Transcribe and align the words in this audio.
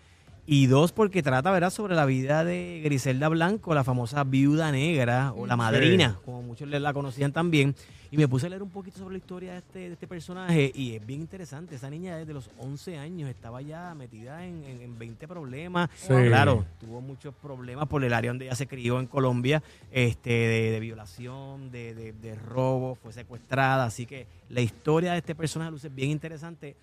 Y 0.45 0.65
dos, 0.67 0.91
porque 0.91 1.23
trata, 1.23 1.51
¿verdad?, 1.51 1.69
sobre 1.69 1.95
la 1.95 2.05
vida 2.05 2.43
de 2.43 2.81
Griselda 2.83 3.29
Blanco, 3.29 3.73
la 3.73 3.85
famosa 3.85 4.25
viuda 4.25 4.73
negra 4.73 5.31
o 5.31 5.47
la 5.47 5.55
madrina, 5.55 6.19
como 6.25 6.41
muchos 6.41 6.67
la 6.67 6.91
conocían 6.93 7.31
también. 7.31 7.73
Y 8.11 8.17
me 8.17 8.27
puse 8.27 8.45
a 8.45 8.49
leer 8.49 8.61
un 8.61 8.69
poquito 8.69 8.99
sobre 8.99 9.13
la 9.13 9.17
historia 9.19 9.53
de 9.53 9.57
este, 9.59 9.79
de 9.79 9.93
este 9.93 10.05
personaje 10.05 10.71
y 10.75 10.95
es 10.95 11.03
bien 11.07 11.21
interesante. 11.21 11.75
Esa 11.75 11.89
niña 11.89 12.17
desde 12.17 12.33
los 12.33 12.49
11 12.59 12.97
años 12.99 13.27
estaba 13.29 13.61
ya 13.61 13.95
metida 13.95 14.45
en, 14.45 14.63
en- 14.65 14.81
en 14.81 14.99
20 14.99 15.27
problemas. 15.27 15.89
Sí. 15.95 16.09
Claro, 16.27 16.63
tuvo 16.79 16.99
muchos 17.01 17.33
problemas 17.33 17.87
por 17.87 18.03
el 18.03 18.13
área 18.13 18.29
donde 18.29 18.45
ella 18.45 18.55
se 18.55 18.67
crió 18.67 18.99
en 18.99 19.07
Colombia, 19.07 19.63
este, 19.91 20.29
de, 20.29 20.71
de 20.71 20.79
violación, 20.79 21.71
de, 21.71 21.95
de- 21.95 22.11
de 22.13 22.35
robo, 22.35 22.95
fue 22.95 23.13
secuestrada. 23.13 23.85
Así 23.85 24.05
que 24.05 24.27
la 24.49 24.61
historia 24.61 25.13
de 25.13 25.19
este 25.19 25.33
personaje 25.33 25.71
luce 25.71 25.89
bien 25.89 26.09
interesante 26.11 26.75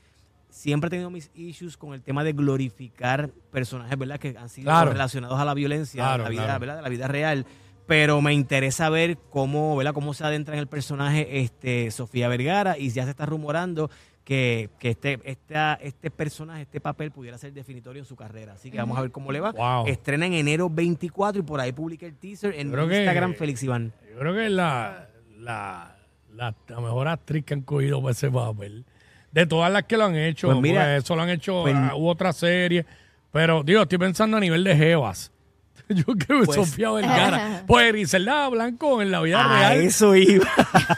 siempre 0.51 0.89
he 0.89 0.91
tenido 0.91 1.11
mis 1.11 1.31
issues 1.35 1.77
con 1.77 1.95
el 1.95 2.03
tema 2.03 2.23
de 2.25 2.33
glorificar 2.33 3.31
personajes, 3.51 3.97
¿verdad? 3.99 4.19
Que 4.19 4.37
han 4.39 4.49
sido 4.49 4.67
Claro. 4.67 4.93
relacionados 4.93 5.39
a 5.39 5.45
la 5.45 5.55
violencia, 5.55 6.03
Claro, 6.03 6.23
a 6.23 6.25
la 6.25 6.31
vida, 6.31 6.45
claro. 6.45 6.61
¿verdad? 6.61 6.77
De 6.77 6.83
la 6.83 6.89
vida 6.89 7.09
real. 7.09 7.47
Pero 7.87 8.21
me 8.21 8.33
interesa 8.35 8.89
ver 8.89 9.19
cómo, 9.31 9.77
¿verdad? 9.77 9.93
Cómo 9.95 10.15
se 10.15 10.25
adentra 10.25 10.55
en 10.55 10.61
el 10.61 10.69
personaje 10.69 11.41
este, 11.41 11.91
Sofía 11.91 12.29
Vergara 12.29 12.79
y 12.79 12.91
ya 12.91 13.05
se 13.05 13.11
está 13.11 13.27
rumorando 13.27 13.91
que, 14.25 14.71
que 14.79 14.91
este, 14.91 15.19
esta- 15.25 15.75
este 15.75 16.09
personaje, 16.11 16.63
este 16.63 16.81
papel 16.81 17.11
pudiera 17.11 17.37
ser 17.37 17.53
definitorio 17.53 18.01
en 18.01 18.07
su 18.07 18.15
carrera. 18.15 18.53
Así 18.53 18.71
que 18.71 18.79
vamos 18.79 18.97
a 18.97 19.01
ver 19.01 19.11
cómo 19.11 19.33
le 19.33 19.41
va. 19.41 19.51
Wow. 19.51 19.87
Estrena 19.89 20.27
en 20.27 20.35
enero 20.35 20.71
24 20.71 21.41
y 21.41 21.45
por 21.45 21.59
ahí 21.59 21.73
publica 21.73 22.07
el 22.07 22.15
teaser 22.15 22.55
en 22.55 22.71
Creo 22.71 22.87
que- 22.87 22.99
Instagram 22.99 23.35
Félix 23.35 23.63
Iván. 23.65 23.93
Yo 24.13 24.19
creo 24.21 24.35
que 24.35 24.47
es 24.47 24.53
la, 24.53 25.09
la, 25.39 25.97
la, 26.33 26.55
la 26.69 26.81
mejor 26.81 27.09
actriz 27.09 27.45
que 27.45 27.55
han 27.55 27.63
cogido 27.63 28.01
para 28.01 28.13
ese 28.13 28.31
papel. 28.31 28.85
De 29.33 29.47
todas 29.47 29.73
las 29.73 29.85
que 29.85 29.97
lo 29.97 30.05
han 30.07 30.17
hecho, 30.17 30.49
Pues 30.49 30.59
mira, 30.61 30.97
eso 30.97 31.15
lo 31.17 31.23
han 31.23 31.31
hecho, 31.31 31.63
pues- 31.63 31.75
ah, 31.77 31.93
hubo 31.95 32.09
otra 32.11 32.33
serie. 32.33 32.85
Pero, 33.33 33.63
digo, 33.63 33.83
estoy 33.83 33.99
pensando 33.99 34.37
a 34.37 34.41
nivel 34.41 34.65
de 34.65 34.77
Jevas. 34.77 35.31
Yo 35.89 36.05
creo 36.05 36.41
que 36.41 36.47
Pues- 36.47 36.55
Sofía 36.57 36.91
Vergara. 36.93 37.63
Pues 37.67 37.93
Griselda 37.93 38.49
Blanco 38.49 39.01
en 39.03 39.11
la 39.13 39.21
vida 39.21 39.45
A 39.45 39.59
real. 39.75 39.81
eso 39.87 40.15
iba. 40.17 40.47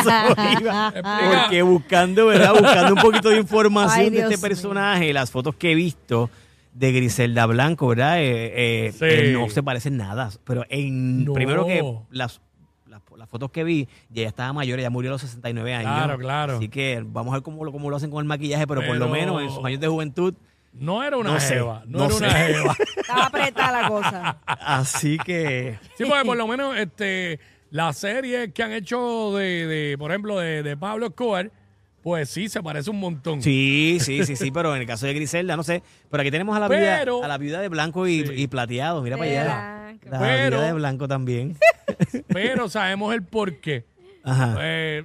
Eso 0.00 0.60
iba. 0.60 0.92
Porque 1.42 1.62
buscando, 1.62 2.26
¿verdad? 2.26 2.52
Buscando 2.52 2.94
un 2.94 3.00
poquito 3.00 3.28
de 3.30 3.38
información 3.38 4.00
Ay, 4.06 4.10
de 4.10 4.20
este 4.22 4.38
personaje, 4.38 5.12
las 5.12 5.30
fotos 5.30 5.54
que 5.54 5.72
he 5.72 5.74
visto 5.74 6.30
de 6.74 6.92
Griselda 6.92 7.46
Blanco, 7.46 7.88
¿verdad? 7.88 8.20
Eh, 8.20 8.86
eh, 8.86 8.92
Sí. 8.92 9.04
eh, 9.04 9.30
no 9.32 9.48
se 9.48 9.62
parecen 9.62 9.96
nada. 9.96 10.30
Pero 10.44 10.64
en 10.68 11.24
No. 11.24 11.32
primero 11.32 11.66
que 11.66 11.82
las, 12.10 12.40
las, 13.10 13.18
las 13.18 13.28
fotos 13.28 13.50
que 13.50 13.64
vi, 13.64 13.86
ya 14.10 14.20
ella 14.22 14.28
estaba 14.28 14.52
mayor, 14.52 14.78
ella 14.78 14.90
murió 14.90 15.10
a 15.10 15.12
los 15.12 15.22
69 15.22 15.74
años. 15.74 15.92
Claro, 15.92 16.18
claro. 16.18 16.56
Así 16.56 16.68
que 16.68 17.02
vamos 17.06 17.32
a 17.32 17.36
ver 17.36 17.42
cómo, 17.42 17.64
lo- 17.64 17.72
cómo 17.72 17.90
lo 17.90 17.96
hacen 17.96 18.10
con 18.10 18.20
el 18.20 18.26
maquillaje, 18.28 18.66
pero, 18.66 18.82
por 18.86 18.96
lo 18.96 19.08
menos 19.08 19.40
en 19.42 19.50
sus 19.50 19.64
años 19.64 19.80
de 19.80 19.88
juventud. 19.88 20.34
No 20.74 21.02
era 21.02 21.16
una 21.16 21.32
No 21.32 21.40
sé. 21.40 21.56
No, 21.56 21.82
no 21.86 22.04
era 22.04 22.14
sé. 22.14 22.24
una 22.24 22.30
jeva. 22.34 22.76
Estaba 22.96 23.24
apretada 23.26 23.82
la 23.82 23.88
cosa. 23.88 24.38
Así 24.46 25.16
que. 25.18 25.78
Sí, 25.96 26.04
porque 26.04 26.24
por 26.24 26.36
lo 26.36 26.46
menos 26.46 26.76
este, 26.76 27.40
las 27.70 27.96
series 27.96 28.52
que 28.52 28.62
han 28.62 28.72
hecho 28.72 29.32
de, 29.34 29.66
de, 29.66 29.98
por 29.98 30.10
ejemplo, 30.10 30.38
de, 30.38 30.62
de 30.62 30.76
Pablo 30.76 31.06
Escobar, 31.06 31.50
pues 32.02 32.28
sí, 32.30 32.48
se 32.48 32.62
parece 32.62 32.90
un 32.90 33.00
montón. 33.00 33.42
Sí, 33.42 33.96
sí, 34.00 34.24
sí, 34.24 34.36
sí, 34.36 34.50
pero 34.52 34.74
en 34.76 34.82
el 34.82 34.86
caso 34.86 35.06
de 35.06 35.14
Griselda, 35.14 35.56
no 35.56 35.62
sé. 35.64 35.82
Pero 36.10 36.20
aquí 36.20 36.30
tenemos 36.30 36.56
a 36.56 36.60
la, 36.60 36.68
Pero- 36.68 37.14
viuda, 37.16 37.24
a 37.24 37.28
la 37.28 37.38
viuda 37.38 37.60
de 37.60 37.68
blanco 37.68 38.06
y, 38.06 38.24
Sí. 38.26 38.32
y 38.36 38.46
plateado. 38.46 39.02
Mira 39.02 39.16
para 39.16 39.30
allá. 39.30 39.87
La 40.10 40.18
Pero- 40.18 40.60
de 40.60 40.72
blanco 40.74 41.06
también. 41.08 41.56
Pero 42.28 42.68
sabemos 42.68 43.14
el 43.14 43.22
por 43.22 43.60
qué. 43.60 43.84
Ajá. 44.24 44.56
Eh, 44.60 45.04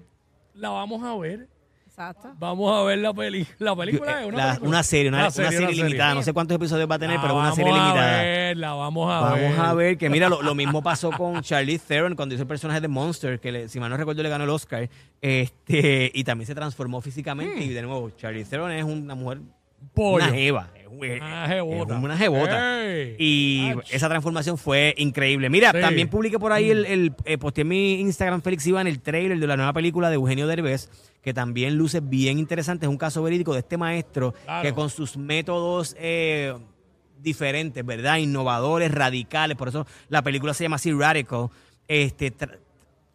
la 0.55 0.69
vamos 0.69 1.03
a 1.03 1.15
ver. 1.17 1.47
Exacto. 1.87 2.29
Vamos 2.39 2.75
a 2.75 2.83
ver 2.85 2.97
la, 2.97 3.13
peli 3.13 3.45
la 3.59 3.75
película. 3.75 4.19
Eh, 4.19 4.21
es 4.23 4.27
una, 4.29 4.37
la- 4.37 4.43
película? 4.53 4.69
una 4.69 4.83
serie, 4.83 5.09
una, 5.09 5.17
Una 5.17 5.23
una 5.25 5.31
serie, 5.31 5.57
una 5.59 5.67
serie. 5.67 5.83
limitada. 5.83 6.13
No 6.15 6.23
sé 6.23 6.33
cuántos 6.33 6.55
episodios 6.55 6.89
va 6.89 6.95
a 6.95 6.99
tener, 6.99 7.17
La 7.17 7.21
pero 7.21 7.35
una 7.37 7.53
serie 7.53 7.71
vamos 7.71 7.85
limitada. 7.87 8.19
A 8.19 8.23
ver, 8.23 8.57
la 8.57 8.73
vamos 8.73 9.11
a 9.13 9.33
ver. 9.35 9.43
Vamos 9.51 9.59
a 9.59 9.73
ver 9.75 9.97
que, 9.99 10.09
mira, 10.09 10.27
lo, 10.27 10.41
lo 10.41 10.55
mismo 10.55 10.81
pasó 10.81 11.11
con 11.11 11.39
Charlie 11.43 11.77
Theron 11.77 12.15
cuando 12.15 12.33
hizo 12.33 12.41
el 12.41 12.47
personaje 12.47 12.81
de 12.81 12.87
Monster, 12.87 13.39
que 13.39 13.51
le- 13.51 13.69
si 13.69 13.79
mal 13.79 13.91
no 13.91 13.97
recuerdo 13.97 14.23
le 14.23 14.29
ganó 14.29 14.43
el 14.43 14.49
Oscar, 14.49 14.89
este 15.21 16.11
y 16.13 16.23
también 16.23 16.47
se 16.47 16.55
transformó 16.55 16.99
físicamente. 16.99 17.63
Y 17.63 17.69
de 17.69 17.81
nuevo, 17.83 18.09
Charlie 18.11 18.43
Theron 18.43 18.71
es 18.71 18.83
una 18.83 19.13
mujer, 19.13 19.39
Pollo. 19.93 20.25
una 20.25 20.33
jeva. 20.33 20.69
Una 20.95 21.47
jebota. 21.47 21.97
una 21.97 22.17
jebota. 22.17 22.83
Ey. 22.85 23.15
Y 23.19 23.71
Ach. 23.71 23.83
esa 23.91 24.07
transformación 24.07 24.57
fue 24.57 24.93
increíble. 24.97 25.49
Mira, 25.49 25.71
Sí. 25.71 25.81
también 25.81 26.07
publiqué 26.07 26.39
por 26.39 26.53
ahí 26.53 26.69
el, 26.69 26.85
el 26.85 27.13
eh, 27.25 27.37
posteé 27.37 27.63
en 27.63 27.67
mi 27.67 27.99
Instagram 27.99 28.41
Félix 28.41 28.65
Iván 28.67 28.87
el 28.87 29.01
trailer 29.01 29.37
de 29.39 29.47
la 29.47 29.57
nueva 29.57 29.73
película 29.73 30.09
de 30.09 30.15
Eugenio 30.15 30.47
Derbez, 30.47 30.89
que 31.21 31.33
también 31.33 31.75
luce 31.75 31.99
bien 31.99 32.39
interesante. 32.39 32.85
Es 32.85 32.89
un 32.89 32.97
caso 32.97 33.21
verídico 33.23 33.51
de 33.53 33.59
este 33.59 33.75
maestro 33.75 34.33
Claro. 34.45 34.61
que 34.61 34.73
con 34.73 34.89
sus 34.89 35.17
métodos 35.17 35.95
eh, 35.99 36.53
diferentes, 37.21 37.85
¿verdad? 37.85 38.17
Innovadores, 38.17 38.91
radicales. 38.91 39.57
Por 39.57 39.69
eso 39.69 39.85
la 40.09 40.21
película 40.21 40.53
se 40.53 40.63
llama 40.63 40.75
así 40.77 40.91
Radical. 40.93 41.49
Este 41.87 42.31
tra- 42.33 42.59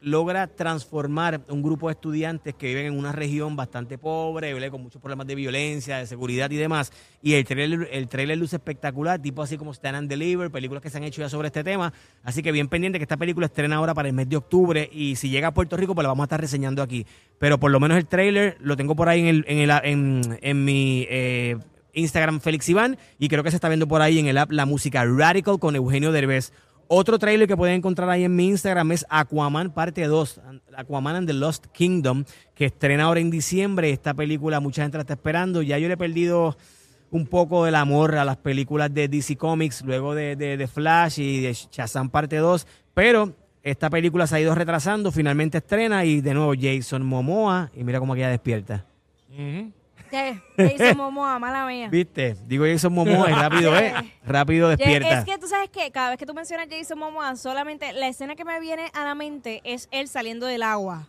logra 0.00 0.46
transformar 0.46 1.40
un 1.48 1.62
grupo 1.62 1.88
de 1.88 1.94
estudiantes 1.94 2.54
que 2.54 2.68
viven 2.68 2.86
en 2.86 2.98
una 2.98 3.12
región 3.12 3.56
bastante 3.56 3.98
pobre, 3.98 4.70
con 4.70 4.82
muchos 4.82 5.00
problemas 5.00 5.26
de 5.26 5.34
violencia, 5.34 5.98
de 5.98 6.06
seguridad 6.06 6.50
y 6.50 6.56
demás. 6.56 6.92
Y 7.22 7.34
el 7.34 7.44
trailer, 7.44 7.88
el 7.90 8.08
trailer 8.08 8.38
luce 8.38 8.56
espectacular, 8.56 9.20
tipo 9.20 9.42
así 9.42 9.56
como 9.56 9.72
Stand 9.72 9.96
and 9.96 10.08
Deliver, 10.08 10.50
películas 10.50 10.82
que 10.82 10.90
se 10.90 10.98
han 10.98 11.04
hecho 11.04 11.20
ya 11.20 11.28
sobre 11.28 11.48
este 11.48 11.64
tema. 11.64 11.92
Así 12.22 12.42
que 12.42 12.52
bien 12.52 12.68
pendiente 12.68 12.98
que 12.98 13.04
esta 13.04 13.16
película 13.16 13.46
estrena 13.46 13.76
ahora 13.76 13.94
para 13.94 14.08
el 14.08 14.14
mes 14.14 14.28
de 14.28 14.36
octubre 14.36 14.88
y 14.92 15.16
si 15.16 15.30
llega 15.30 15.48
a 15.48 15.54
Puerto 15.54 15.76
Rico, 15.76 15.94
pues 15.94 16.04
la 16.04 16.08
vamos 16.08 16.24
a 16.24 16.26
estar 16.26 16.40
reseñando 16.40 16.82
aquí. 16.82 17.06
Pero 17.38 17.58
por 17.58 17.70
lo 17.70 17.80
menos 17.80 17.98
el 17.98 18.06
trailer 18.06 18.56
lo 18.60 18.76
tengo 18.76 18.94
por 18.94 19.08
ahí 19.08 19.20
en, 19.20 19.26
el, 19.26 19.44
en, 19.48 19.58
el, 19.58 19.70
en, 19.82 20.38
en 20.42 20.64
mi 20.64 21.06
eh, 21.10 21.56
Instagram 21.92 22.40
Félix 22.40 22.68
Iván 22.68 22.98
y 23.18 23.28
creo 23.28 23.42
que 23.42 23.50
se 23.50 23.56
está 23.56 23.68
viendo 23.68 23.88
por 23.88 24.02
ahí 24.02 24.18
en 24.18 24.26
el 24.26 24.38
app 24.38 24.52
la 24.52 24.66
música 24.66 25.04
Radical 25.04 25.58
con 25.58 25.76
Eugenio 25.76 26.12
Derbez. 26.12 26.52
Otro 26.90 27.18
trailer 27.18 27.46
que 27.46 27.56
pueden 27.56 27.76
encontrar 27.76 28.08
ahí 28.08 28.24
en 28.24 28.34
mi 28.34 28.48
Instagram 28.48 28.92
es 28.92 29.04
Aquaman 29.10 29.74
parte 29.74 30.06
2, 30.06 30.40
Aquaman 30.74 31.16
and 31.16 31.26
the 31.26 31.34
Lost 31.34 31.66
Kingdom, 31.66 32.24
que 32.54 32.64
estrena 32.64 33.04
ahora 33.04 33.20
en 33.20 33.30
diciembre. 33.30 33.90
Esta 33.90 34.14
película 34.14 34.58
mucha 34.58 34.82
gente 34.82 34.96
la 34.96 35.02
está 35.02 35.12
esperando. 35.12 35.60
Ya 35.60 35.78
yo 35.78 35.86
le 35.86 35.94
he 35.94 35.98
perdido 35.98 36.56
un 37.10 37.26
poco 37.26 37.66
del 37.66 37.74
amor 37.74 38.14
a 38.14 38.24
las 38.24 38.38
películas 38.38 38.92
de 38.92 39.06
DC 39.06 39.36
Comics, 39.36 39.82
luego 39.84 40.14
de, 40.14 40.34
de, 40.36 40.66
Flash 40.66 41.20
y 41.20 41.40
de 41.40 41.52
Shazam 41.52 42.08
parte 42.08 42.36
2, 42.36 42.66
pero 42.94 43.34
esta 43.62 43.90
película 43.90 44.26
se 44.26 44.36
ha 44.36 44.40
ido 44.40 44.54
retrasando, 44.54 45.12
finalmente 45.12 45.58
estrena 45.58 46.04
y 46.04 46.20
de 46.20 46.34
nuevo 46.34 46.52
Jason 46.58 47.04
Momoa, 47.04 47.70
y 47.74 47.84
mira 47.84 47.98
cómo 47.98 48.14
queda 48.14 48.30
despierta. 48.30 48.86
¿Qué? 50.10 50.40
Jason 50.56 50.96
Momoa, 50.96 51.38
mala 51.38 51.66
mía. 51.66 51.88
¿Viste? 51.90 52.36
Digo 52.46 52.64
Jason 52.64 52.92
Momoa 52.92 53.30
y 53.30 53.34
rápido, 53.34 53.76
¿eh? 53.76 53.92
Rápido 54.26 54.68
despierta. 54.68 55.18
Es 55.20 55.24
que 55.24 55.38
tú 55.38 55.46
sabes 55.46 55.70
que 55.70 55.90
cada 55.90 56.10
vez 56.10 56.18
que 56.18 56.26
tú 56.26 56.34
mencionas 56.34 56.66
Jason 56.70 56.98
Momoa, 56.98 57.36
solamente 57.36 57.92
la 57.92 58.08
escena 58.08 58.34
que 58.34 58.44
me 58.44 58.58
viene 58.60 58.90
a 58.94 59.04
la 59.04 59.14
mente 59.14 59.60
es 59.64 59.88
él 59.90 60.08
saliendo 60.08 60.46
del 60.46 60.62
agua, 60.62 61.06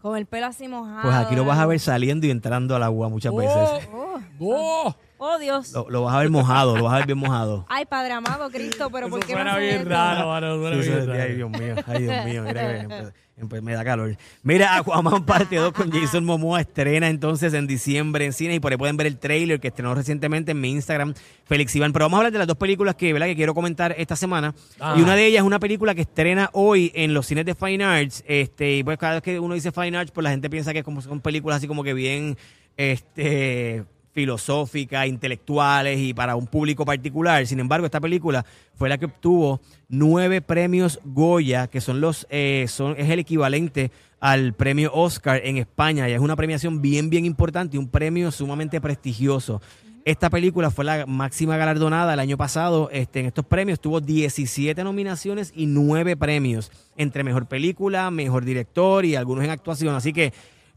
con 0.00 0.16
el 0.16 0.26
pelo 0.26 0.46
así 0.46 0.68
mojado. 0.68 1.02
Pues 1.02 1.14
aquí 1.14 1.34
lo 1.36 1.44
vas 1.44 1.58
a 1.58 1.66
ver 1.66 1.78
saliendo 1.80 2.26
y 2.26 2.30
entrando 2.30 2.76
al 2.76 2.82
agua 2.82 3.08
muchas 3.08 3.34
veces. 3.34 3.88
Oh, 3.92 4.20
¡Oh! 4.40 4.94
oh, 5.18 5.38
Dios. 5.38 5.72
Lo, 5.72 5.88
lo 5.88 6.02
vas 6.02 6.14
a 6.14 6.18
ver 6.18 6.30
mojado, 6.30 6.76
lo 6.76 6.84
vas 6.84 6.94
a 6.94 6.96
ver 6.98 7.06
bien 7.06 7.18
mojado. 7.18 7.64
Ay, 7.68 7.84
Padre 7.86 8.12
amado 8.12 8.50
Cristo, 8.50 8.90
pero 8.90 9.08
¿por 9.08 9.20
Eso 9.20 9.28
qué 9.28 9.34
me 9.36 9.42
suena 9.42 9.58
bien 9.58 9.88
raro, 9.88 10.28
mano, 10.28 10.56
suena 10.56 10.82
Sí, 10.82 10.88
bien 10.88 11.00
sí, 11.02 11.06
raro. 11.06 11.22
ay, 11.22 11.34
Dios 11.34 11.50
mío, 11.50 11.74
ay, 11.86 12.02
Dios 12.02 12.24
mío, 12.24 12.42
mira 12.42 12.86
que 12.88 13.12
empe- 13.42 13.60
me 13.62 13.72
da 13.74 13.84
calor. 13.84 14.16
Mira, 14.42 14.76
Aquaman 14.76 15.24
parte 15.26 15.56
2 15.56 15.72
con 15.72 15.90
Jason 15.90 16.24
Momoa 16.24 16.60
estrena 16.60 17.08
entonces 17.08 17.52
en 17.54 17.66
diciembre 17.66 18.24
en 18.24 18.32
cine 18.32 18.54
y 18.54 18.60
por 18.60 18.72
ahí 18.72 18.78
pueden 18.78 18.96
ver 18.96 19.06
el 19.06 19.18
trailer 19.18 19.60
que 19.60 19.68
estrenó 19.68 19.94
recientemente 19.94 20.52
en 20.52 20.60
mi 20.60 20.70
Instagram, 20.70 21.14
Félix 21.44 21.74
Iván. 21.76 21.92
Pero 21.92 22.04
vamos 22.06 22.16
a 22.16 22.18
hablar 22.20 22.32
de 22.32 22.38
las 22.38 22.46
dos 22.46 22.56
películas 22.56 22.94
que, 22.94 23.12
¿verdad? 23.12 23.26
que 23.26 23.36
quiero 23.36 23.54
comentar 23.54 23.94
esta 23.98 24.16
semana. 24.16 24.54
Ah. 24.80 24.94
Y 24.98 25.02
una 25.02 25.16
de 25.16 25.26
ellas 25.26 25.40
es 25.40 25.46
una 25.46 25.58
película 25.58 25.94
que 25.94 26.02
estrena 26.02 26.50
hoy 26.52 26.90
en 26.94 27.14
los 27.14 27.26
cines 27.26 27.44
de 27.44 27.54
Fine 27.54 27.84
Arts. 27.84 28.24
Este, 28.26 28.76
y 28.76 28.82
pues 28.84 28.98
cada 28.98 29.14
vez 29.14 29.22
que 29.22 29.38
uno 29.40 29.54
dice 29.54 29.72
Fine 29.72 29.96
Arts, 29.96 30.10
pues 30.12 30.22
la 30.24 30.30
gente 30.30 30.48
piensa 30.48 30.72
que 30.72 30.82
como 30.82 31.00
son 31.02 31.20
películas 31.20 31.58
así 31.58 31.66
como 31.68 31.84
que 31.84 31.94
bien 31.94 32.36
este 32.76 33.84
filosóficas, 34.12 35.06
intelectuales 35.06 35.98
y 35.98 36.14
para 36.14 36.36
un 36.36 36.46
público 36.46 36.84
particular. 36.84 37.46
Sin 37.46 37.60
embargo, 37.60 37.86
esta 37.86 38.00
película 38.00 38.44
fue 38.74 38.88
la 38.88 38.98
que 38.98 39.06
obtuvo 39.06 39.60
nueve 39.88 40.40
premios 40.42 41.00
Goya, 41.04 41.66
que 41.66 41.80
son 41.80 42.00
los 42.00 42.26
eh, 42.30 42.66
son 42.68 42.94
es 42.98 43.10
el 43.10 43.18
equivalente 43.18 43.90
al 44.20 44.52
premio 44.54 44.92
Oscar 44.94 45.40
en 45.44 45.56
España. 45.56 46.08
Y 46.08 46.12
es 46.12 46.20
una 46.20 46.36
premiación 46.36 46.80
bien, 46.80 47.10
bien 47.10 47.24
importante 47.24 47.76
y 47.76 47.78
un 47.78 47.88
premio 47.88 48.30
sumamente 48.30 48.80
prestigioso. 48.80 49.60
Esta 50.04 50.30
película 50.30 50.70
fue 50.70 50.84
la 50.84 51.06
máxima 51.06 51.56
galardonada 51.56 52.14
el 52.14 52.20
año 52.20 52.36
pasado 52.36 52.88
este, 52.92 53.20
en 53.20 53.26
estos 53.26 53.46
premios. 53.46 53.80
Tuvo 53.80 54.00
17 54.00 54.82
nominaciones 54.82 55.52
y 55.54 55.66
9 55.66 56.16
premios 56.16 56.72
entre 56.96 57.22
mejor 57.22 57.46
película, 57.46 58.10
mejor 58.10 58.44
director 58.44 59.04
y 59.04 59.14
algunos 59.14 59.44
en 59.44 59.50
actuación. 59.50 59.94
Así 59.94 60.12
que 60.12 60.32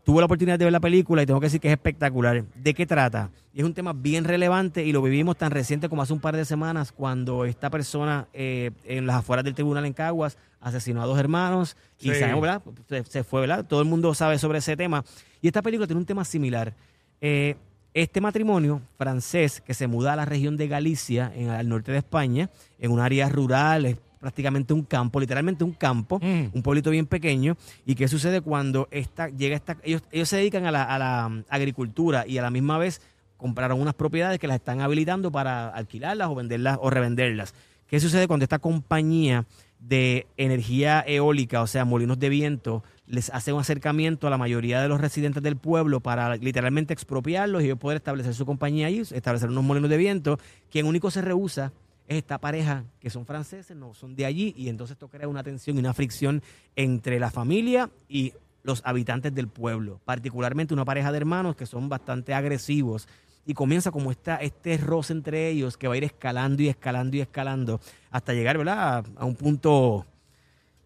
tuve 0.06 0.20
la 0.20 0.26
oportunidad 0.26 0.58
de 0.58 0.66
ver 0.66 0.72
la 0.72 0.80
película 0.80 1.22
y 1.24 1.26
tengo 1.26 1.40
que 1.42 1.48
decir 1.48 1.60
que 1.60 1.68
es 1.68 1.74
espectacular. 1.74 2.46
¿De 2.56 2.74
qué 2.74 2.86
trata? 2.86 3.32
Y 3.54 3.60
es 3.60 3.66
un 3.66 3.74
tema 3.74 3.92
bien 3.92 4.24
relevante 4.24 4.86
y 4.86 4.94
lo 4.94 5.02
vivimos 5.02 5.36
tan 5.36 5.52
reciente 5.52 5.90
como 5.90 6.02
hace 6.04 6.14
un 6.14 6.20
par 6.22 6.36
de 6.38 6.46
semanas 6.46 6.92
cuando 6.94 7.44
esta 7.44 7.70
persona 7.70 8.28
eh, 8.34 8.72
en 8.86 9.08
las 9.08 9.18
afueras 9.18 9.44
del 9.44 9.56
tribunal 9.56 9.86
en 9.86 9.94
Caguas 9.94 10.38
asesinó 10.62 11.02
a 11.02 11.06
dos 11.06 11.18
hermanos 11.20 11.76
y 12.00 12.10
Sí. 12.10 12.16
sabemos, 12.20 12.42
¿verdad? 12.42 12.62
Se, 12.88 13.04
se 13.04 13.24
fue, 13.24 13.42
¿verdad? 13.42 13.66
Todo 13.66 13.82
el 13.82 13.88
mundo 13.88 14.14
sabe 14.14 14.38
sobre 14.38 14.60
ese 14.60 14.78
tema. 14.78 15.04
Y 15.42 15.48
esta 15.48 15.62
película 15.62 15.88
tiene 15.88 16.00
un 16.00 16.06
tema 16.06 16.24
similar. 16.24 16.74
Eh, 17.20 17.56
este 17.96 18.20
matrimonio 18.20 18.82
francés 18.98 19.62
que 19.62 19.74
se 19.74 19.88
muda 19.88 20.14
a 20.14 20.16
la 20.18 20.26
región 20.26 20.58
de 20.58 20.68
Galicia, 20.68 21.32
en, 21.34 21.50
al 21.50 21.70
norte 21.70 21.94
de 21.94 22.00
España, 22.00 22.50
en 22.78 22.92
un 22.92 23.00
área 23.00 23.30
rural, 23.30 23.98
prácticamente 24.20 24.74
un 24.74 24.84
campo, 24.84 25.20
literalmente 25.20 25.64
un 25.64 25.74
campo, 25.74 26.20
Mm. 26.22 26.52
un 26.54 26.62
pueblito 26.64 26.90
bien 26.90 27.06
pequeño. 27.06 27.58
¿Y 27.86 27.96
qué 27.96 28.08
sucede 28.08 28.42
cuando 28.42 28.88
esta, 28.92 29.30
llega 29.30 29.56
esta... 29.56 29.78
Ellos, 29.84 30.04
ellos 30.12 30.30
se 30.30 30.38
dedican 30.38 30.66
a 30.66 30.72
la, 30.72 30.84
a 30.84 31.00
la, 31.00 31.28
um, 31.28 31.44
agricultura 31.50 32.26
y 32.28 32.38
a 32.38 32.42
la 32.42 32.50
misma 32.52 32.78
vez 32.78 33.02
compraron 33.38 33.80
unas 33.82 33.94
propiedades 33.94 34.40
que 34.40 34.48
las 34.48 34.56
están 34.56 34.82
habilitando 34.82 35.32
para 35.32 35.68
alquilarlas 35.70 36.30
o 36.30 36.36
venderlas 36.36 36.78
o 36.82 36.90
revenderlas. 36.90 37.54
¿Qué 37.88 38.00
sucede 38.00 38.28
cuando 38.28 38.44
esta 38.44 38.60
compañía 38.60 39.46
de 39.80 40.26
energía 40.38 41.04
eólica, 41.06 41.62
o 41.62 41.68
sea, 41.68 41.86
molinos 41.86 42.18
de 42.18 42.30
viento, 42.30 42.84
les 43.06 43.30
hace 43.30 43.54
un 43.54 43.60
acercamiento 43.60 44.26
a 44.26 44.32
la 44.32 44.38
mayoría 44.40 44.82
de 44.82 44.88
los 44.88 45.00
residentes 45.00 45.44
del 45.44 45.58
pueblo 45.58 46.00
para 46.00 46.38
literalmente 46.38 46.94
expropiarlos 46.94 47.62
y 47.62 47.66
ellos 47.66 47.78
poder 47.78 47.98
establecer 47.98 48.34
su 48.34 48.46
compañía 48.48 48.88
allí, 48.88 49.02
establecer 49.02 49.50
unos 49.50 49.64
molinos 49.64 49.90
de 49.92 49.98
viento? 49.98 50.40
Quien 50.72 50.88
único 50.88 51.12
se 51.12 51.22
rehúsa 51.22 51.72
es 52.08 52.18
esta 52.18 52.38
pareja 52.38 52.84
que 53.00 53.10
son 53.10 53.26
franceses, 53.26 53.76
no 53.76 53.94
son 53.94 54.16
de 54.16 54.26
allí, 54.26 54.54
y 54.58 54.70
entonces 54.70 54.96
esto 54.96 55.08
crea 55.08 55.28
una 55.28 55.44
tensión 55.44 55.78
y 55.78 55.80
una 55.80 55.94
fricción 55.94 56.42
entre 56.76 57.20
la 57.20 57.32
familia 57.32 57.90
y 58.08 58.34
los 58.64 58.82
habitantes 58.84 59.34
del 59.34 59.48
pueblo, 59.48 60.02
particularmente 60.06 60.74
una 60.74 60.86
pareja 60.86 61.12
de 61.12 61.18
hermanos 61.18 61.56
que 61.56 61.66
son 61.66 61.88
bastante 61.88 62.34
agresivos 62.34 63.08
y 63.46 63.54
comienza 63.54 63.92
como 63.92 64.12
esta, 64.12 64.38
este 64.38 64.78
roce 64.78 65.14
entre 65.14 65.50
ellos 65.50 65.78
que 65.78 65.88
va 65.88 65.94
a 65.94 65.98
ir 65.98 66.04
escalando 66.04 66.64
y 66.64 66.68
escalando 66.68 67.16
y 67.16 67.22
escalando 67.22 67.80
hasta 68.10 68.34
llegar 68.34 68.58
¿verdad? 68.58 69.06
A, 69.16 69.26
un 69.26 69.36
punto 69.36 70.06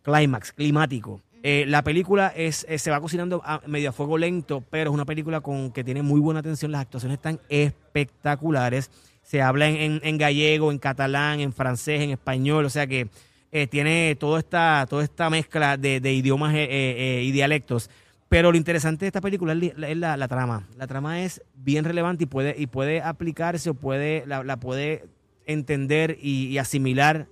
clímax, 0.04 0.52
climático. 0.52 1.22
Eh, 1.42 1.66
la 1.68 1.84
película 1.84 2.34
es, 2.36 2.66
eh, 2.70 2.78
se 2.78 2.92
va 2.92 3.00
cocinando 3.00 3.42
a 3.46 3.62
medio 3.66 3.90
a 3.90 3.94
fuego 3.94 4.18
lento, 4.18 4.62
pero 4.70 4.90
es 4.92 4.94
una 4.94 5.06
película 5.06 5.40
con 5.42 5.72
que 5.72 5.84
tiene 5.84 6.02
muy 6.02 6.20
buena 6.20 6.42
atención. 6.42 6.72
Las 6.72 6.82
actuaciones 6.82 7.18
están 7.18 7.40
espectaculares. 7.50 8.92
Se 9.22 9.42
habla 9.42 9.68
en, 9.70 9.76
en- 9.76 10.02
en 10.04 10.18
gallego, 10.18 10.72
en 10.72 10.80
catalán, 10.80 11.40
en 11.40 11.54
francés, 11.54 12.02
en 12.02 12.10
español. 12.12 12.66
O 12.66 12.70
sea 12.70 12.88
que 12.88 13.08
eh, 13.52 13.68
tiene 13.68 14.16
toda 14.20 14.40
esta, 14.40 14.86
toda 14.90 15.04
esta 15.04 15.30
mezcla 15.30 15.78
de, 15.78 16.00
de 16.00 16.14
idiomas 16.14 16.54
y 16.56 17.32
dialectos. 17.32 17.90
Pero 18.28 18.52
lo 18.52 18.58
interesante 18.58 19.06
de 19.06 19.08
esta 19.08 19.22
película 19.22 19.54
es, 19.54 19.98
la, 19.98 20.16
la 20.18 20.28
trama. 20.28 20.68
La 20.78 20.86
trama 20.88 21.24
es 21.24 21.42
bien 21.56 21.84
relevante 21.84 22.26
y 22.26 22.28
puede, 22.28 22.54
y 22.58 22.68
puede 22.68 23.02
aplicarse 23.02 23.72
o 23.72 23.74
puede, 23.74 24.24
la, 24.28 24.44
la 24.44 24.58
puede 24.60 25.06
entender 25.48 26.18
y, 26.22 26.48
y 26.48 26.58
asimilar 26.60 27.28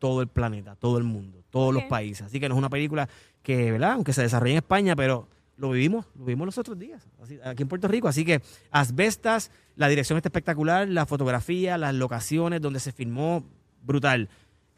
todo 0.00 0.22
el 0.22 0.28
planeta, 0.28 0.74
todo 0.74 0.98
el 0.98 1.04
mundo, 1.04 1.44
todos 1.50 1.72
los 1.72 1.84
países. 1.84 2.26
Así 2.26 2.40
que 2.40 2.48
no 2.48 2.56
es 2.56 2.58
una 2.58 2.68
película 2.68 3.08
que, 3.44 3.70
¿verdad? 3.70 3.92
Aunque 3.92 4.12
se 4.12 4.22
desarrolla 4.22 4.52
en 4.52 4.56
España, 4.58 4.96
pero 4.96 5.28
lo 5.56 5.70
vivimos, 5.70 6.06
lo 6.18 6.24
vivimos 6.24 6.46
los 6.46 6.58
otros 6.58 6.76
días, 6.76 7.06
así- 7.22 7.38
aquí 7.44 7.62
en 7.62 7.68
Puerto 7.68 7.86
Rico. 7.86 8.08
Así 8.08 8.24
que 8.24 8.42
Asbestas, 8.72 9.52
la 9.76 9.86
dirección 9.88 10.16
está 10.16 10.28
espectacular, 10.28 10.88
la 10.88 11.06
fotografía, 11.06 11.78
las 11.78 11.94
locaciones 11.94 12.60
donde 12.60 12.80
se 12.80 12.90
filmó, 12.90 13.44
brutal. 13.84 14.28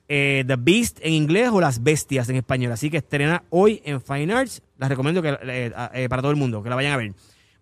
Eh, 0.09 0.45
The 0.47 0.57
Beast 0.57 0.99
en 1.03 1.15
inglés 1.15 1.49
o 1.53 1.61
Las 1.61 1.83
Bestias 1.83 2.29
en 2.29 2.37
español. 2.37 2.71
Así 2.73 2.91
que 2.91 2.99
estrena 2.99 3.43
hoy 3.51 3.81
en 3.85 4.01
Fine 4.03 4.33
Arts. 4.35 4.63
Las 4.77 4.89
recomiendo 4.91 5.23
que, 5.23 5.31
eh, 5.43 5.73
eh, 5.95 6.09
para 6.09 6.23
todo 6.23 6.31
el 6.31 6.37
mundo, 6.37 6.63
que 6.63 6.69
la 6.69 6.77
vayan 6.77 6.93
a 6.93 6.97
ver. 6.99 7.13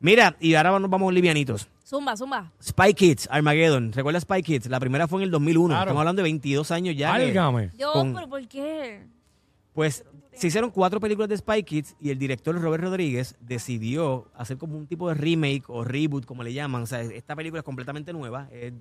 Mira, 0.00 0.36
y 0.40 0.54
ahora 0.54 0.78
nos 0.78 0.90
vamos 0.90 1.12
livianitos. 1.14 1.68
Zumba, 1.86 2.16
zumba. 2.16 2.50
Spy 2.62 2.92
Kids, 2.94 3.28
Armageddon. 3.30 3.92
¿Recuerdas 3.92 4.24
Spy 4.24 4.42
Kids? 4.42 4.66
La 4.68 4.80
primera 4.80 5.06
fue 5.08 5.20
en 5.20 5.24
el 5.24 5.30
2001. 5.30 5.68
Claro. 5.68 5.82
Estamos 5.84 6.00
hablando 6.00 6.20
de 6.20 6.24
22 6.24 6.70
años 6.70 6.96
ya. 6.96 7.10
Válgame. 7.12 7.70
Yo, 7.78 7.92
Con- 7.92 8.12
pero 8.14 8.28
¿por 8.28 8.46
qué? 8.48 9.06
pues 9.72 10.04
se 10.36 10.46
hicieron 10.48 10.70
cuatro 10.70 11.00
películas 11.00 11.28
de 11.28 11.36
Spy 11.36 11.62
Kids 11.62 11.96
y 12.00 12.10
el 12.10 12.18
director 12.18 12.60
Robert 12.60 12.82
Rodríguez 12.84 13.36
decidió 13.40 14.28
hacer 14.34 14.58
como 14.58 14.76
un 14.76 14.86
tipo 14.86 15.08
de 15.08 15.14
remake 15.14 15.64
o 15.68 15.84
reboot, 15.84 16.24
como 16.24 16.42
le 16.42 16.52
llaman. 16.52 16.82
O 16.82 16.86
sea, 16.86 17.00
esta 17.02 17.36
película 17.36 17.60
es 17.60 17.64
completamente 17.64 18.12
nueva. 18.12 18.48
Es 18.52 18.72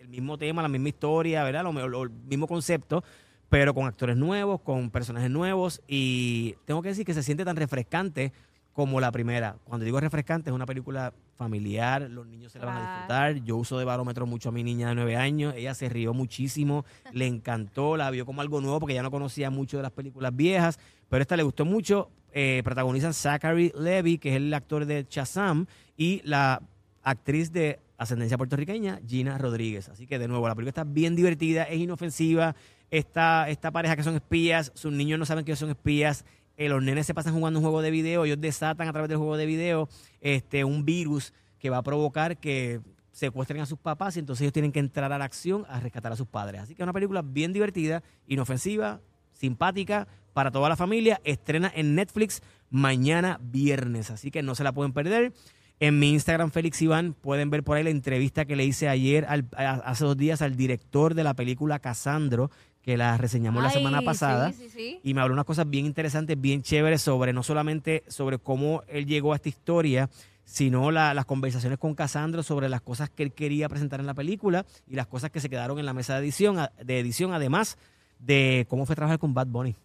el 0.00 0.08
mismo 0.08 0.36
tema, 0.38 0.62
la 0.62 0.68
misma 0.68 0.88
historia, 0.88 1.44
¿verdad? 1.44 1.64
Lo, 1.64 2.02
el 2.02 2.10
mismo 2.10 2.46
concepto, 2.46 3.02
pero 3.48 3.74
con 3.74 3.86
actores 3.86 4.16
nuevos, 4.16 4.60
con 4.60 4.90
personajes 4.90 5.30
nuevos. 5.30 5.82
Y 5.88 6.56
tengo 6.64 6.82
que 6.82 6.90
decir 6.90 7.06
que 7.06 7.14
se 7.14 7.22
siente 7.22 7.44
tan 7.44 7.56
refrescante 7.56 8.32
como 8.72 9.00
la 9.00 9.12
primera. 9.12 9.56
Cuando 9.64 9.84
digo 9.84 10.00
refrescante, 10.00 10.50
es 10.50 10.54
una 10.54 10.66
película 10.66 11.12
familiar, 11.36 12.08
los 12.10 12.26
niños 12.26 12.52
se 12.52 12.58
la 12.58 12.66
van 12.66 12.76
a 12.76 12.90
disfrutar. 12.90 13.36
Yo 13.44 13.56
uso 13.56 13.78
de 13.78 13.84
barómetro 13.84 14.26
mucho 14.26 14.48
a 14.48 14.52
mi 14.52 14.62
niña 14.62 14.88
de 14.88 14.94
nueve 14.94 15.16
años. 15.16 15.54
Ella 15.56 15.74
se 15.74 15.88
rió 15.88 16.14
muchísimo, 16.14 16.84
le 17.12 17.26
encantó, 17.26 17.96
la 17.96 18.10
vio 18.10 18.24
como 18.24 18.40
algo 18.40 18.60
nuevo 18.60 18.80
porque 18.80 18.94
ya 18.94 19.02
no 19.02 19.10
conocía 19.10 19.50
mucho 19.50 19.76
de 19.76 19.82
las 19.82 19.92
películas 19.92 20.34
viejas. 20.34 20.78
Pero 21.08 21.22
esta 21.22 21.36
le 21.36 21.42
gustó 21.42 21.64
mucho. 21.64 22.10
Eh, 22.34 22.62
protagonizan 22.64 23.12
Zachary 23.12 23.72
Levy, 23.76 24.16
que 24.16 24.30
es 24.30 24.36
el 24.36 24.54
actor 24.54 24.86
de 24.86 25.06
Shazam, 25.08 25.66
y 25.98 26.22
la 26.24 26.62
actriz 27.02 27.52
de 27.52 27.78
ascendencia 27.98 28.38
puertorriqueña, 28.38 29.00
Gina 29.06 29.36
Rodríguez. 29.36 29.90
Así 29.90 30.06
que, 30.06 30.18
de 30.18 30.28
nuevo, 30.28 30.48
la 30.48 30.54
película 30.54 30.70
está 30.70 30.84
bien 30.84 31.14
divertida, 31.14 31.64
es 31.64 31.78
inofensiva. 31.78 32.56
Esta, 32.90 33.48
esta 33.48 33.70
pareja 33.70 33.96
que 33.96 34.02
son 34.02 34.14
espías, 34.14 34.72
sus 34.74 34.92
niños 34.92 35.18
no 35.18 35.26
saben 35.26 35.44
que 35.44 35.52
ellos 35.52 35.58
son 35.58 35.70
espías. 35.70 36.24
Eh, 36.56 36.68
los 36.68 36.82
nenes 36.82 37.06
se 37.06 37.14
pasan 37.14 37.34
jugando 37.34 37.58
un 37.58 37.64
juego 37.64 37.82
de 37.82 37.90
video, 37.90 38.24
ellos 38.24 38.40
desatan 38.40 38.88
a 38.88 38.92
través 38.92 39.08
del 39.08 39.18
juego 39.18 39.36
de 39.36 39.46
video 39.46 39.88
este, 40.20 40.64
un 40.64 40.84
virus 40.84 41.32
que 41.58 41.70
va 41.70 41.78
a 41.78 41.82
provocar 41.82 42.38
que 42.38 42.80
secuestren 43.12 43.60
a 43.60 43.66
sus 43.66 43.78
papás 43.78 44.16
y 44.16 44.20
entonces 44.20 44.42
ellos 44.42 44.52
tienen 44.52 44.72
que 44.72 44.80
entrar 44.80 45.12
a 45.12 45.18
la 45.18 45.24
acción 45.24 45.64
a 45.68 45.80
rescatar 45.80 46.12
a 46.12 46.16
sus 46.16 46.26
padres. 46.26 46.62
Así 46.62 46.74
que 46.74 46.82
es 46.82 46.84
una 46.84 46.92
película 46.94 47.22
bien 47.22 47.52
divertida, 47.52 48.02
inofensiva, 48.26 49.00
simpática 49.32 50.08
para 50.32 50.50
toda 50.50 50.68
la 50.68 50.76
familia. 50.76 51.20
Estrena 51.24 51.70
en 51.74 51.94
Netflix 51.94 52.42
mañana 52.70 53.38
viernes, 53.42 54.10
así 54.10 54.30
que 54.30 54.42
no 54.42 54.54
se 54.54 54.64
la 54.64 54.72
pueden 54.72 54.92
perder. 54.92 55.32
En 55.80 55.98
mi 55.98 56.10
Instagram, 56.12 56.52
Félix 56.52 56.80
Iván, 56.80 57.12
pueden 57.12 57.50
ver 57.50 57.64
por 57.64 57.76
ahí 57.76 57.82
la 57.82 57.90
entrevista 57.90 58.44
que 58.44 58.54
le 58.56 58.64
hice 58.64 58.88
ayer, 58.88 59.24
al- 59.28 59.48
a- 59.56 59.72
hace 59.84 60.04
dos 60.04 60.16
días, 60.16 60.40
al 60.40 60.54
director 60.56 61.14
de 61.14 61.24
la 61.24 61.34
película 61.34 61.80
Casandro, 61.80 62.50
que 62.82 62.96
la 62.96 63.16
reseñamos 63.16 63.62
la 63.62 63.70
semana 63.70 64.02
pasada 64.02 64.50
Sí, 64.52 64.64
sí, 64.64 64.70
sí. 64.70 65.00
y 65.04 65.14
me 65.14 65.20
habló 65.20 65.34
unas 65.34 65.44
cosas 65.44 65.70
bien 65.70 65.86
interesantes, 65.86 66.40
bien 66.40 66.62
chéveres 66.62 67.00
sobre 67.00 67.32
no 67.32 67.42
solamente 67.44 68.02
sobre 68.08 68.38
cómo 68.38 68.82
él 68.88 69.06
llegó 69.06 69.32
a 69.32 69.36
esta 69.36 69.48
historia, 69.48 70.10
sino 70.44 70.90
la- 70.90 71.14
las 71.14 71.24
conversaciones 71.24 71.78
con 71.78 71.94
Casandro 71.94 72.42
sobre 72.42 72.68
las 72.68 72.80
cosas 72.80 73.08
que 73.08 73.22
él 73.22 73.32
quería 73.32 73.68
presentar 73.68 74.00
en 74.00 74.06
la 74.06 74.14
película 74.14 74.66
y 74.88 74.96
las 74.96 75.06
cosas 75.06 75.30
que 75.30 75.38
se 75.40 75.48
quedaron 75.48 75.78
en 75.78 75.86
la 75.86 75.92
mesa 75.94 76.14
de 76.14 76.20
edición, 76.22 76.58
de 76.84 76.98
edición 76.98 77.32
además 77.32 77.78
de 78.18 78.66
cómo 78.68 78.84
fue 78.84 78.96
trabajar 78.96 79.18
con 79.20 79.32
Bad 79.32 79.46
Bunny. 79.46 79.76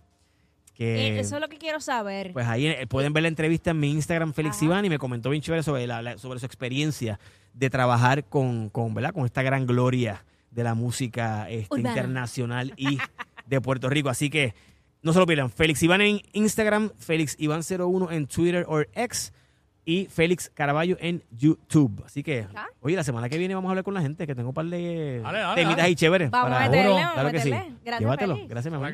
Que, 0.73 1.19
Eso 1.19 1.35
es 1.35 1.41
lo 1.41 1.49
que 1.49 1.57
quiero 1.57 1.79
saber. 1.79 2.33
Pues 2.33 2.45
ahí 2.47 2.67
eh, 2.67 2.85
pueden 2.87 3.11
ver 3.13 3.23
la 3.23 3.29
entrevista 3.29 3.71
en 3.71 3.79
mi 3.79 3.89
Instagram, 3.91 4.33
Félix. 4.33 4.61
Iván, 4.61 4.85
y 4.85 4.89
me 4.89 4.99
comentó 4.99 5.29
bien 5.31 5.41
chévere 5.41 5.63
sobre, 5.63 5.87
la- 5.87 6.01
la- 6.03 6.17
sobre 6.19 6.39
su 6.39 6.45
experiencia 6.45 7.19
de 7.53 7.69
trabajar 7.71 8.25
con, 8.25 8.69
con, 8.69 8.93
¿verdad? 8.93 9.11
con 9.13 9.25
esta 9.25 9.41
gran 9.41 9.65
gloria 9.65 10.23
de 10.57 10.63
la 10.63 10.73
música 10.73 11.47
este, 11.51 11.77
internacional 11.77 12.73
y 12.77 12.97
de 13.45 13.61
Puerto 13.61 13.89
Rico. 13.89 14.09
Así 14.09 14.29
que 14.31 14.55
no 15.03 15.13
se 15.13 15.19
lo 15.19 15.27
pierdan. 15.27 15.51
Félix 15.51 15.83
Iván 15.83 16.01
en 16.01 16.19
Instagram, 16.33 16.89
Félix 16.97 17.37
Iván01 17.37 18.11
en 18.11 18.25
Twitter 18.25 18.65
o 18.67 18.81
X 18.81 19.31
y 19.85 20.07
Félix 20.07 20.49
Caraballo 20.53 20.97
en 20.99 21.23
YouTube. 21.29 22.01
Así 22.05 22.23
que, 22.23 22.47
oye, 22.81 22.95
la 22.95 23.03
semana 23.03 23.29
que 23.29 23.37
viene 23.37 23.53
vamos 23.53 23.69
a 23.69 23.71
hablar 23.71 23.83
con 23.85 23.93
la 23.93 24.01
gente, 24.01 24.25
que 24.25 24.33
tengo 24.33 24.49
un 24.49 24.55
par 24.55 24.65
de 24.65 25.21
Dale, 25.23 25.37
dale, 25.39 25.55
temitas 25.55 25.77
dale. 25.77 25.87
ahí 25.87 25.95
chéveres. 25.95 26.31
Vamos 26.31 26.49
a 26.51 26.53
para- 26.55 26.69
meterle, 26.69 27.03
a 27.03 27.13
Claro 27.13 27.31
que 27.31 27.39
sí. 27.39 27.51
meterle. 27.51 27.73
Gracias, 27.85 27.99
Llévatelo. 28.01 28.33
Félix. 28.35 28.49
Gracias, 28.49 28.71
mi 28.71 28.75
amor. 28.77 28.91